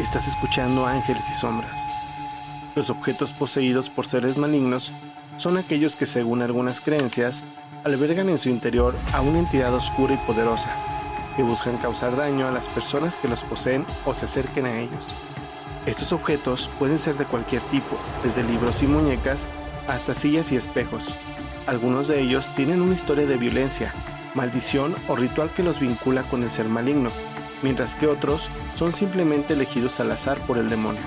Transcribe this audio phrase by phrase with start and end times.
[0.00, 1.78] Estás escuchando Ángeles y Sombras.
[2.74, 4.90] Los objetos poseídos por seres malignos
[5.36, 7.44] son aquellos que, según algunas creencias,
[7.84, 10.70] albergan en su interior a una entidad oscura y poderosa,
[11.36, 15.04] que buscan causar daño a las personas que los poseen o se acerquen a ellos.
[15.86, 19.46] Estos objetos pueden ser de cualquier tipo, desde libros y muñecas
[19.86, 21.04] hasta sillas y espejos.
[21.68, 23.94] Algunos de ellos tienen una historia de violencia,
[24.34, 27.10] maldición o ritual que los vincula con el ser maligno,
[27.62, 31.02] mientras que otros son simplemente elegidos al azar por el demonio.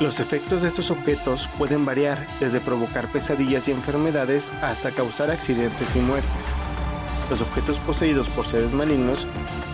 [0.00, 5.94] Los efectos de estos objetos pueden variar desde provocar pesadillas y enfermedades hasta causar accidentes
[5.94, 6.54] y muertes.
[7.30, 9.26] Los objetos poseídos por seres malignos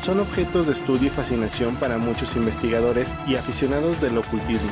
[0.04, 4.70] son objetos de estudio y fascinación para muchos investigadores y aficionados del ocultismo,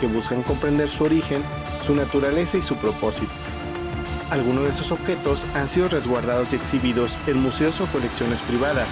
[0.00, 1.42] que buscan comprender su origen,
[1.86, 3.32] su naturaleza y su propósito.
[4.30, 8.88] Algunos de estos objetos han sido resguardados y exhibidos en museos o colecciones privadas,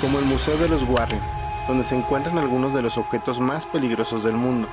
[0.00, 1.20] como el Museo de los Warren,
[1.68, 4.66] donde se encuentran algunos de los objetos más peligrosos del mundo.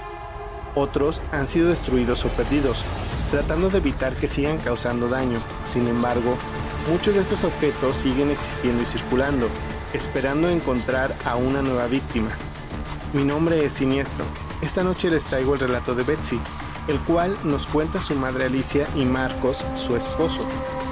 [0.75, 2.83] Otros han sido destruidos o perdidos,
[3.31, 5.39] tratando de evitar que sigan causando daño.
[5.69, 6.37] Sin embargo,
[6.89, 9.49] muchos de estos objetos siguen existiendo y circulando,
[9.93, 12.29] esperando encontrar a una nueva víctima.
[13.13, 14.25] Mi nombre es Siniestro.
[14.61, 16.39] Esta noche les traigo el relato de Betsy,
[16.87, 20.47] el cual nos cuenta su madre Alicia y Marcos, su esposo,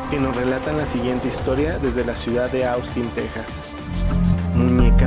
[0.09, 3.61] que nos relatan la siguiente historia desde la ciudad de Austin, Texas.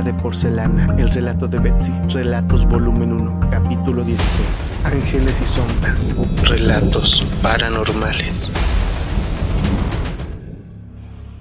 [0.03, 4.47] De porcelana, el relato de Betsy, Relatos volumen 1, capítulo 16.
[4.85, 6.15] Ángeles y sombras,
[6.49, 8.49] relatos paranormales.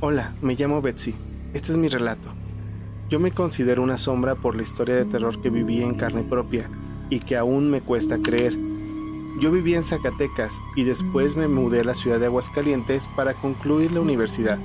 [0.00, 1.14] Hola, me llamo Betsy.
[1.54, 2.30] Este es mi relato.
[3.08, 6.68] Yo me considero una sombra por la historia de terror que viví en carne propia
[7.10, 8.54] y que aún me cuesta creer.
[9.40, 13.92] Yo viví en Zacatecas y después me mudé a la ciudad de Aguascalientes para concluir
[13.92, 14.58] la universidad.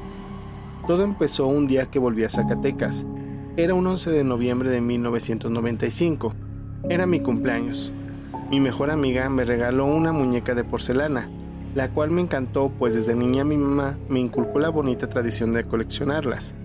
[0.88, 3.05] Todo empezó un día que volví a Zacatecas
[3.56, 6.34] era un 11 de noviembre de 1995.
[6.90, 7.92] Era mi cumpleaños.
[8.50, 11.30] Mi mejor amiga me regaló una muñeca de porcelana,
[11.76, 15.66] la cual me encantó pues desde niña mi mamá me inculcó la bonita tradición de
[15.66, 16.55] coleccionarlas.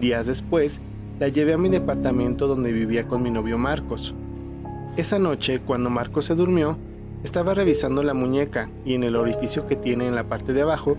[0.00, 0.80] Días después,
[1.20, 4.12] la llevé a mi departamento donde vivía con mi novio Marcos.
[4.96, 6.76] Esa noche, cuando Marcos se durmió,
[7.22, 10.96] estaba revisando la muñeca y en el orificio que tiene en la parte de abajo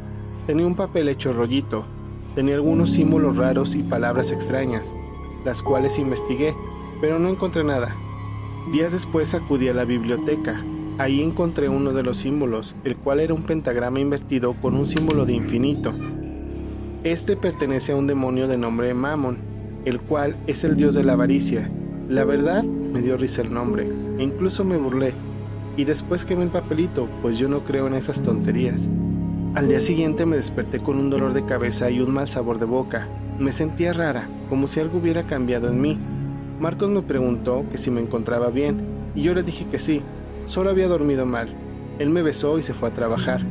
[0.47, 1.85] tenía un papel hecho rollito.
[2.35, 4.95] Tenía algunos símbolos raros y palabras extrañas
[5.45, 6.53] las cuales investigué,
[6.99, 7.95] pero no encontré nada.
[8.71, 10.61] Días después acudí a la biblioteca.
[10.97, 15.25] Ahí encontré uno de los símbolos, el cual era un pentagrama invertido con un símbolo
[15.25, 15.93] de infinito.
[17.03, 19.37] Este pertenece a un demonio de nombre Mammon,
[19.85, 21.69] el cual es el dios de la avaricia.
[22.09, 25.13] La verdad, me dio risa el nombre, e incluso me burlé.
[25.77, 28.81] Y después quemé el papelito, pues yo no creo en esas tonterías.
[29.53, 32.65] Al día siguiente me desperté con un dolor de cabeza y un mal sabor de
[32.65, 33.07] boca.
[33.37, 35.97] Me sentía rara, como si algo hubiera cambiado en mí.
[36.59, 38.81] Marcos me preguntó que si me encontraba bien,
[39.13, 40.01] y yo le dije que sí,
[40.47, 41.53] solo había dormido mal.
[41.99, 43.41] Él me besó y se fue a trabajar.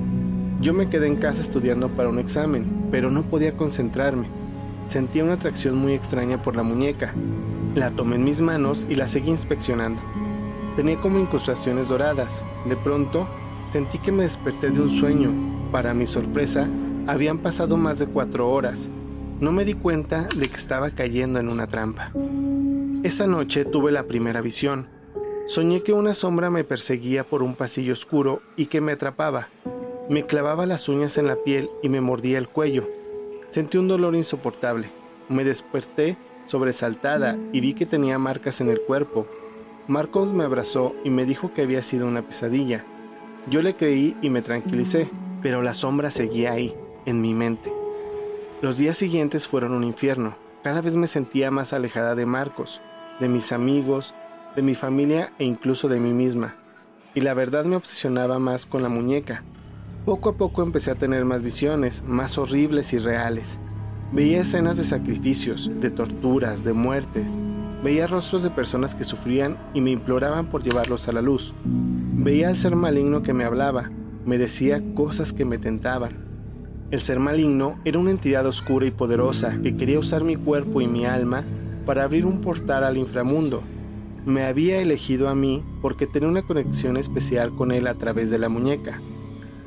[0.61, 4.27] Yo me quedé en casa estudiando para un examen, pero no podía concentrarme.
[4.87, 7.15] Sentía una atracción muy extraña por la muñeca.
[7.75, 10.01] La tomé en mis manos y la seguí inspeccionando.
[10.77, 12.45] Tenía como incrustaciones doradas.
[12.69, 13.27] De pronto,
[13.71, 15.31] sentí que me desperté de un sueño.
[15.73, 16.69] Para mi sorpresa,
[17.07, 18.91] habían pasado más de cuatro horas
[19.41, 22.13] no me di cuenta de que estaba cayendo en una trampa.
[23.03, 24.89] Esa noche tuve la primera visión.
[25.47, 29.49] Soñé que una sombra me perseguía por un pasillo oscuro y que me atrapaba.
[30.09, 32.89] Me clavaba las uñas en la piel y me mordía el cuello.
[33.51, 34.89] Sentí un dolor insoportable.
[35.29, 36.17] Me desperté
[36.47, 39.27] sobresaltada y vi que tenía marcas en el cuerpo.
[39.87, 42.85] Marcos me abrazó y me dijo que había sido una pesadilla.
[43.51, 45.11] Yo le creí y me tranquilicé,
[45.43, 46.75] pero la sombra seguía ahí,
[47.05, 47.84] en mi mente.
[48.65, 50.39] Los días siguientes fueron un infierno.
[50.63, 52.81] Cada vez me sentía más alejada de Marcos,
[53.21, 54.15] de mis amigos,
[54.57, 56.57] de mi familia e incluso de mí misma.
[57.15, 59.43] Y la verdad me obsesionaba más con la muñeca.
[60.07, 63.59] Poco a poco empecé a tener más visiones, más horribles y reales.
[64.13, 67.27] Veía escenas de sacrificios, de torturas, de muertes.
[67.83, 71.53] Veía rostros de personas que sufrían y me imploraban por llevarlos a la luz.
[71.67, 73.91] Veía al ser maligno que me hablaba,
[74.25, 76.24] me decía cosas que me tentaban.
[76.95, 80.87] El ser maligno era una entidad oscura y poderosa que quería usar mi cuerpo y
[80.87, 81.43] mi alma
[81.85, 83.65] para abrir un portal al inframundo.
[84.25, 88.39] Me había elegido a mí porque tenía una conexión especial con él a través de
[88.39, 89.01] la muñeca.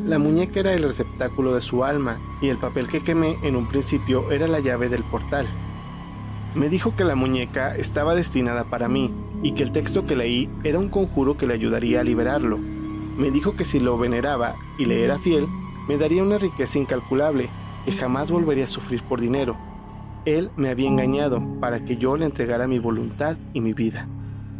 [0.05, 3.67] La muñeca era el receptáculo de su alma y el papel que quemé en un
[3.67, 5.47] principio era la llave del portal.
[6.55, 9.11] Me dijo que la muñeca estaba destinada para mí
[9.43, 12.57] y que el texto que leí era un conjuro que le ayudaría a liberarlo.
[13.17, 15.45] Me dijo que si lo veneraba y le era fiel,
[15.87, 17.49] me daría una riqueza incalculable
[17.85, 19.55] que jamás volvería a sufrir por dinero.
[20.25, 24.07] Él me había engañado para que yo le entregara mi voluntad y mi vida.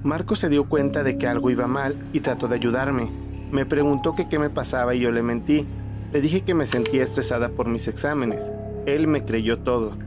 [0.04, 3.10] Marco se dio cuenta de que algo iba mal y trató de ayudarme.
[3.52, 5.66] Me preguntó qué me pasaba y yo le mentí.
[6.14, 8.50] Le dije que me sentía estresada por mis exámenes.
[8.86, 9.98] Él me creyó todo.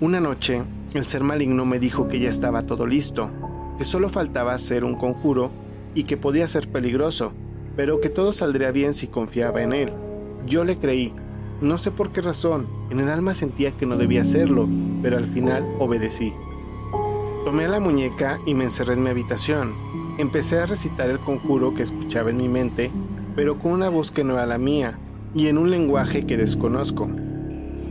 [0.00, 0.62] Una noche,
[0.92, 3.30] el ser maligno me dijo que ya estaba todo listo,
[3.78, 5.50] que solo faltaba hacer un conjuro
[5.94, 7.32] y que podía ser peligroso,
[7.76, 9.92] pero que todo saldría bien si confiaba en él.
[10.46, 11.12] Yo le creí.
[11.60, 14.68] No sé por qué razón, en el alma sentía que no debía hacerlo,
[15.02, 16.32] pero al final obedecí.
[17.44, 19.72] Tomé la muñeca y me encerré en mi habitación.
[20.18, 22.90] Empecé a recitar el conjuro que escuchaba en mi mente,
[23.36, 24.98] pero con una voz que no era la mía
[25.34, 27.08] y en un lenguaje que desconozco.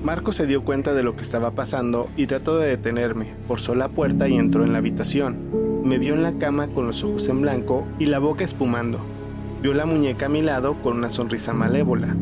[0.04, 3.34] Marco se dio cuenta de lo que estaba pasando y trató de detenerme.
[3.48, 5.38] Forzó la puerta y entró en la habitación.
[5.84, 9.00] Me vio en la cama con los ojos en blanco y la boca espumando.
[9.62, 12.16] Vio la muñeca a mi lado con una sonrisa malévola.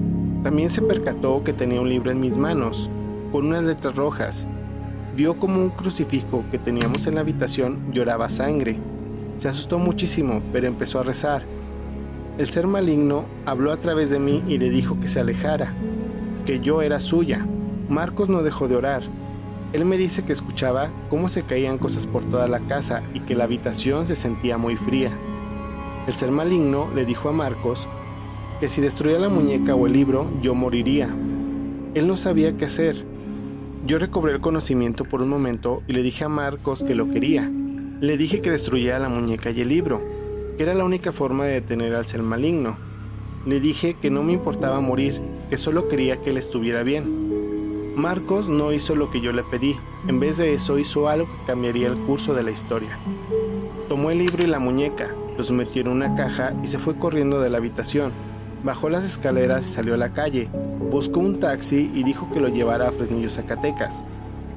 [0.44, 2.90] También se percató que tenía un libro en mis manos,
[3.32, 4.48] con unas letras rojas.
[5.16, 8.78] Vio como un crucifijo que teníamos en la habitación lloraba sangre.
[9.38, 11.44] Se asustó muchísimo, pero empezó a rezar.
[12.40, 15.74] El ser maligno habló a través de mí y le dijo que se alejara,
[16.46, 17.46] que yo era suya.
[17.88, 19.04] Marcos no dejó de orar.
[19.74, 23.36] Él me dice que escuchaba cómo se caían cosas por toda la casa y que
[23.36, 25.12] la habitación se sentía muy fría.
[26.08, 27.88] El ser maligno le dijo a Marcos
[28.62, 31.10] que si destruía la muñeca o el libro, yo moriría.
[31.96, 33.04] Él no sabía qué hacer.
[33.88, 37.50] Yo recobré el conocimiento por un momento y le dije a Marcos que lo quería.
[38.02, 40.00] Le dije que destruyera la muñeca y el libro,
[40.56, 42.78] que era la única forma de detener al ser maligno.
[43.48, 45.20] Le dije que no me importaba morir,
[45.50, 47.96] que solo quería que él estuviera bien.
[47.96, 49.76] Marcos no hizo lo que yo le pedí,
[50.08, 52.96] en vez de eso hizo algo que cambiaría el curso de la historia.
[53.90, 57.42] Tomó el libro y la muñeca, los metió en una caja y se fue corriendo
[57.42, 58.12] de la habitación.
[58.64, 60.48] Bajó las escaleras y salió a la calle.
[60.92, 64.04] Buscó un taxi y dijo que lo llevara a Fresnillo, Zacatecas.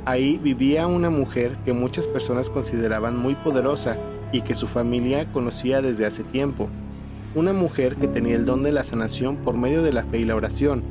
[0.05, 3.97] Ahí vivía una mujer que muchas personas consideraban muy poderosa
[4.31, 6.69] y que su familia conocía desde hace tiempo.
[7.35, 10.25] Una mujer que tenía el don de la sanación por medio de la fe y
[10.25, 10.83] la oración,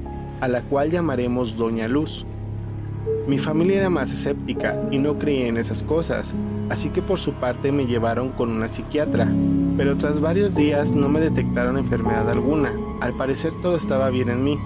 [0.41, 2.25] a la cual llamaremos Doña Luz.
[3.25, 6.35] Mi familia era más escéptica y no creía en esas cosas,
[6.69, 9.31] así que por su parte me llevaron con una psiquiatra,
[9.77, 14.43] pero tras varios días no me detectaron enfermedad alguna, al parecer todo estaba bien en
[14.43, 14.59] mí.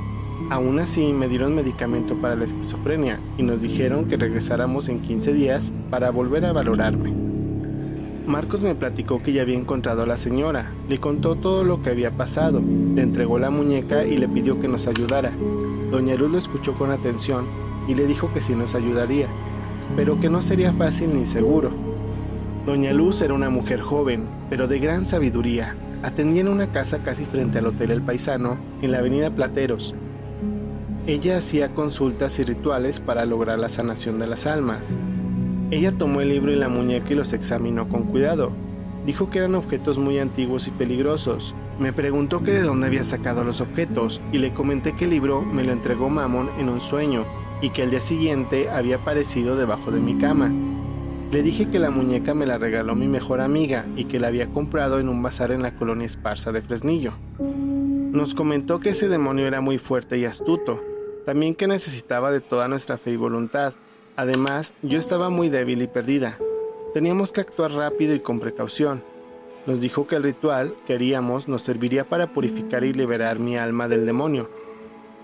[0.50, 5.34] Aún así me dieron medicamento para la esquizofrenia y nos dijeron que regresáramos en 15
[5.34, 7.14] días para volver a valorarme.
[8.26, 11.92] Marcos me platicó que ya había encontrado a la señora, le contó todo lo que
[11.92, 12.64] había pasado,
[12.96, 15.32] le entregó la muñeca y le pidió que nos ayudara.
[15.92, 19.28] Doña Luz lo escuchó con atención y le dijo que sí nos ayudaría,
[19.96, 21.72] pero que no sería fácil ni seguro.
[22.66, 25.76] Doña Luz era una mujer joven, pero de gran sabiduría.
[26.04, 29.96] Atendía en una casa casi frente al Hotel El Paisano, en la avenida Plateros.
[31.08, 34.98] Ella hacía consultas y rituales para lograr la sanación de las almas.
[35.72, 38.52] Ella tomó el libro y la muñeca y los examinó con cuidado.
[39.06, 41.56] Dijo que eran objetos muy antiguos y peligrosos.
[41.80, 45.42] Me preguntó que de dónde había sacado los objetos y le comenté que el libro
[45.42, 47.24] me lo entregó Mamón en un sueño
[47.62, 50.52] y que al día siguiente había aparecido debajo de mi cama.
[51.32, 54.48] Le dije que la muñeca me la regaló mi mejor amiga y que la había
[54.48, 57.14] comprado en un bazar en la colonia Esparza de Fresnillo.
[57.40, 60.82] Nos comentó que ese demonio era muy fuerte y astuto,
[61.26, 63.74] también que necesitaba de toda nuestra fe y voluntad.
[64.16, 66.38] Además, yo estaba muy débil y perdida.
[66.94, 69.04] Teníamos que actuar rápido y con precaución.
[69.66, 73.90] Nos dijo que el ritual que haríamos nos serviría para purificar y liberar mi alma
[73.90, 74.50] del demonio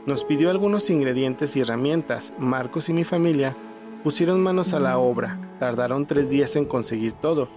[0.05, 2.33] nos pidió algunos ingredientes y herramientas.
[2.37, 3.55] Marcos y mi familia
[4.03, 5.39] pusieron manos a la obra.
[5.59, 7.47] Tardaron tres días en conseguir todo.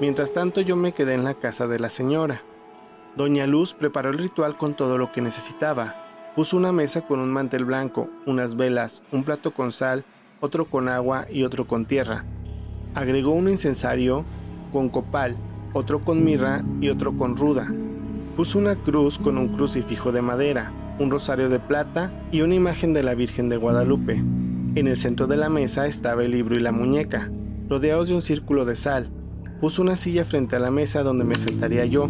[0.00, 2.42] Mientras tanto yo me quedé en la casa de la señora.
[3.16, 5.96] Doña Luz preparó el ritual con todo lo que necesitaba.
[6.36, 10.04] Puso una mesa con un mantel blanco, unas velas, un plato con sal,
[10.40, 12.24] otro con agua y otro con tierra.
[12.94, 14.24] Agregó un incensario
[14.70, 15.34] con copal,
[15.72, 17.72] otro con mirra y otro con ruda.
[18.36, 22.92] Puso una cruz con un crucifijo de madera, un rosario de plata y una imagen
[22.92, 24.14] de la Virgen de Guadalupe.
[24.74, 27.30] En el centro de la mesa estaba el libro y la muñeca,
[27.68, 29.10] rodeados de un círculo de sal.
[29.60, 32.08] Puso una silla frente a la mesa donde me sentaría yo,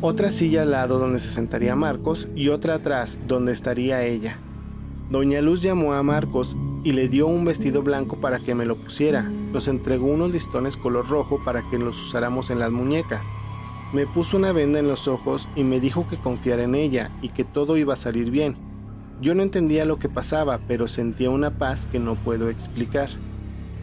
[0.00, 4.38] otra silla al lado donde se sentaría Marcos y otra atrás donde estaría ella.
[5.10, 8.76] Doña Luz llamó a Marcos y le dio un vestido blanco para que me lo
[8.76, 9.22] pusiera.
[9.22, 13.24] Nos entregó unos listones color rojo para que los usáramos en las muñecas.
[13.92, 17.28] Me puso una venda en los ojos y me dijo que confiara en ella y
[17.28, 18.56] que todo iba a salir bien.
[19.20, 23.08] Yo no entendía lo que pasaba, pero sentía una paz que no puedo explicar.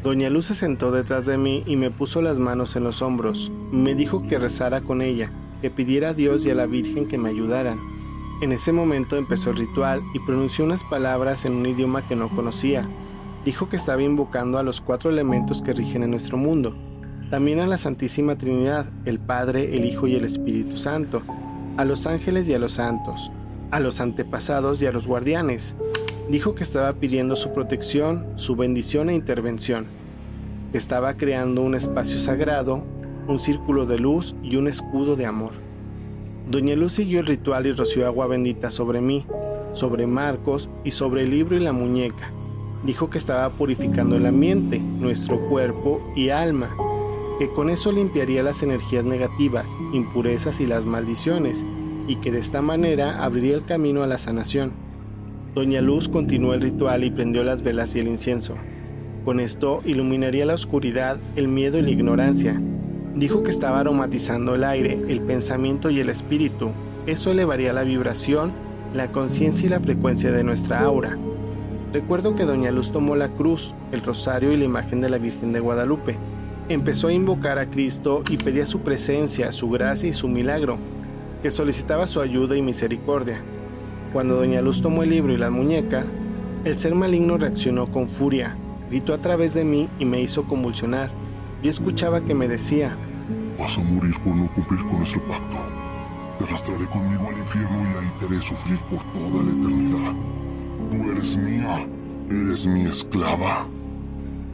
[0.03, 3.51] Doña Luz se sentó detrás de mí y me puso las manos en los hombros.
[3.71, 5.31] Me dijo que rezara con ella,
[5.61, 7.79] que pidiera a Dios y a la Virgen que me ayudaran.
[8.41, 12.27] En ese momento empezó el ritual y pronunció unas palabras en un idioma que no
[12.27, 12.83] conocía.
[13.45, 16.75] Dijo que estaba invocando a los cuatro elementos que rigen en nuestro mundo,
[17.29, 21.23] también a la Santísima Trinidad, el Padre, el Hijo y el Espíritu Santo,
[21.77, 23.31] a los ángeles y a los santos,
[23.71, 25.75] a los antepasados y a los guardianes.
[26.29, 29.87] Dijo que estaba pidiendo su protección, su bendición e intervención,
[30.71, 32.83] que estaba creando un espacio sagrado,
[33.27, 35.51] un círculo de luz y un escudo de amor.
[36.49, 39.25] Doña Luz siguió el ritual y roció agua bendita sobre mí,
[39.73, 42.31] sobre Marcos y sobre el libro y la muñeca.
[42.85, 46.75] Dijo que estaba purificando el ambiente, nuestro cuerpo y alma,
[47.43, 51.65] que con eso limpiaría las energías negativas, impurezas y las maldiciones,
[52.07, 54.71] y que de esta manera abriría el camino a la sanación.
[55.53, 58.55] Doña Luz continuó el ritual y prendió las velas y el incienso.
[59.25, 62.61] Con esto iluminaría la oscuridad, el miedo y la ignorancia.
[63.13, 66.71] Dijo que estaba aromatizando el aire, el pensamiento y el espíritu.
[67.07, 68.53] Eso elevaría la vibración
[68.93, 71.17] la conciencia y la frecuencia de nuestra aura.
[71.91, 75.51] Recuerdo que Doña Luz tomó la cruz, el rosario y la imagen de la Virgen
[75.51, 76.15] de Guadalupe.
[76.69, 80.77] Empezó a invocar a Cristo y pedía su presencia, su gracia y su milagro,
[81.41, 83.41] que solicitaba su ayuda y misericordia.
[84.13, 86.05] Cuando Doña Luz tomó el libro y la muñeca,
[86.63, 88.55] el ser maligno reaccionó con furia,
[88.89, 91.11] gritó a través de mí y me hizo convulsionar.
[91.61, 92.95] Yo escuchaba que me decía,
[93.59, 95.57] Vas a morir por no cumplir con nuestro pacto.
[96.39, 100.13] Te arrastraré conmigo al infierno y ahí te haré sufrir por toda la eternidad.
[100.89, 101.87] Tú eres mía,
[102.29, 103.67] eres mi esclava.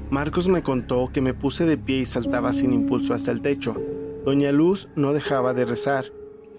[0.09, 3.75] Marcos me contó que me puse de pie y saltaba sin impulso hasta el techo.
[4.25, 6.05] Doña Luz no dejaba de rezar.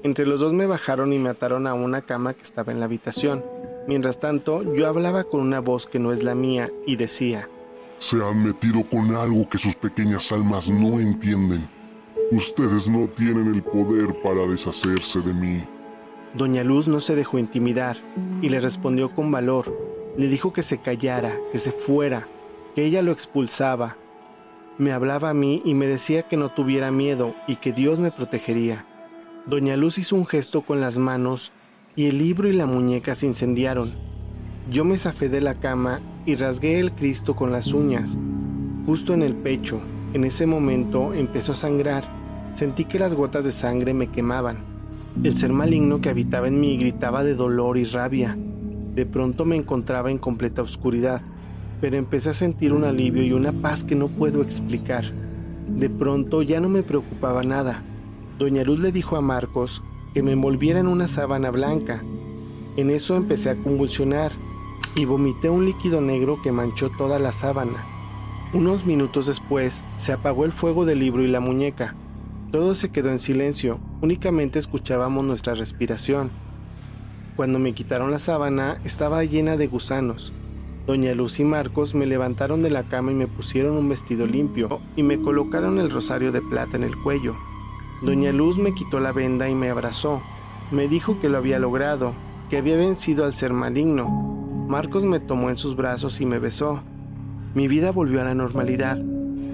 [0.04, 2.85] Entre los dos me bajaron y me ataron a una cama que estaba en la
[2.85, 3.45] habitación.
[3.88, 7.49] Mientras tanto, yo hablaba con una voz que no es la mía y decía,
[7.99, 11.69] Se han metido con algo que sus pequeñas almas no entienden.
[12.30, 15.64] Ustedes no tienen el poder para deshacerse de mí.
[16.35, 17.97] Doña Luz no se dejó intimidar
[18.42, 19.76] y le respondió con valor.
[20.16, 22.28] Le dijo que se callara, que se fuera,
[22.75, 23.97] que ella lo expulsaba.
[24.79, 28.11] Me hablaba a mí y me decía que no tuviera miedo y que Dios me
[28.11, 28.87] protegería.
[29.47, 31.53] Doña Luz hizo un gesto con las manos
[31.97, 33.91] y el libro y la muñeca se incendiaron.
[34.71, 38.17] Yo me zafé de la cama y rasgué el Cristo con las uñas,
[38.87, 39.81] justo en el pecho.
[40.12, 42.21] En ese momento empezó a sangrar
[42.55, 44.59] Sentí que las gotas de sangre me quemaban.
[45.23, 48.37] El ser maligno que habitaba en mí gritaba de dolor y rabia.
[48.95, 51.23] De pronto me encontraba en completa oscuridad,
[51.80, 55.12] pero empecé a sentir un alivio y una paz que no puedo explicar.
[55.68, 57.82] De pronto ya no me preocupaba nada.
[58.38, 59.82] Doña Luz le dijo a Marcos
[60.14, 62.02] que me envolviera en una sábana blanca.
[62.76, 64.32] En eso empecé a convulsionar
[64.96, 67.84] y vomité un líquido negro que manchó toda la sábana.
[68.52, 71.94] Unos minutos después se apagó el fuego del libro y la muñeca.
[72.50, 76.30] Todo se quedó en silencio, únicamente escuchábamos nuestra respiración.
[77.37, 80.32] Cuando me quitaron la sábana estaba llena de gusanos.
[80.87, 84.80] Doña Luz y Marcos me levantaron de la cama y me pusieron un vestido limpio
[84.96, 87.37] y me colocaron el rosario de plata en el cuello.
[88.02, 90.22] Doña Luz me quitó la venda y me abrazó.
[90.70, 92.12] Me dijo que lo había logrado,
[92.49, 94.08] que había vencido al ser maligno.
[94.68, 96.82] Marcos me tomó en sus brazos y me besó.
[97.54, 98.99] Mi vida volvió a la normalidad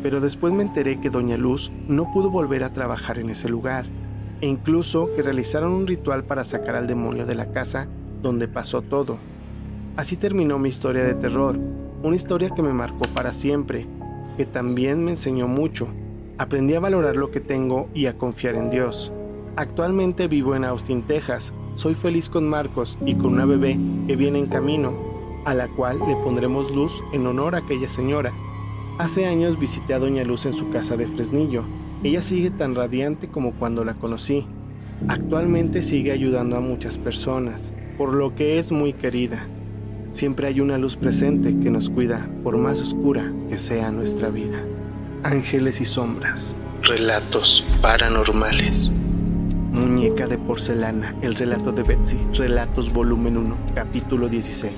[0.07, 3.87] pero después me enteré que Doña Luz no pudo volver a trabajar en ese lugar,
[4.41, 7.89] e incluso que realizaron un ritual para sacar al demonio de la casa
[8.23, 9.19] donde pasó todo.
[9.97, 11.59] Así terminó mi historia de terror,
[12.03, 13.87] una historia que me marcó para siempre,
[14.37, 15.89] que también me enseñó mucho.
[16.39, 19.13] Aprendí a valorar lo que tengo y a confiar en Dios.
[19.57, 21.55] Actualmente vivo en Austin, Texas.
[21.77, 24.95] Soy feliz con Marcos y con una bebé que viene en camino,
[25.45, 28.33] a la cual le pondremos luz en honor a aquella señora
[28.99, 31.65] Hace años visité a Doña Luz en su casa de Fresnillo.
[32.03, 34.47] Ella sigue tan radiante como cuando la conocí.
[35.07, 39.47] Actualmente sigue ayudando a muchas personas, por lo que es muy querida.
[40.13, 44.59] Siempre hay una luz presente que nos cuida, por más oscura que sea nuestra vida.
[45.23, 46.57] Ángeles y sombras.
[46.83, 48.91] Relatos paranormales.
[49.73, 51.15] Muñeca de porcelana.
[51.21, 52.19] El relato de Betsy.
[52.33, 53.57] Relatos volumen 1.
[53.75, 54.73] Capítulo 16.